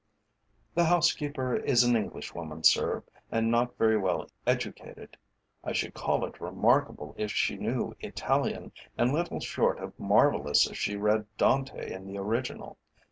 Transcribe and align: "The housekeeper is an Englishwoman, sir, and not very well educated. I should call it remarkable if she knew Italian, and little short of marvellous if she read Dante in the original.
"The 0.73 0.85
housekeeper 0.85 1.55
is 1.55 1.83
an 1.83 1.95
Englishwoman, 1.95 2.63
sir, 2.63 3.03
and 3.31 3.51
not 3.51 3.77
very 3.77 3.99
well 3.99 4.31
educated. 4.47 5.15
I 5.63 5.73
should 5.73 5.93
call 5.93 6.25
it 6.25 6.41
remarkable 6.41 7.13
if 7.19 7.31
she 7.31 7.55
knew 7.55 7.95
Italian, 7.99 8.71
and 8.97 9.13
little 9.13 9.41
short 9.41 9.77
of 9.77 9.93
marvellous 9.99 10.67
if 10.67 10.75
she 10.75 10.95
read 10.95 11.27
Dante 11.37 11.93
in 11.93 12.07
the 12.07 12.17
original. 12.17 12.79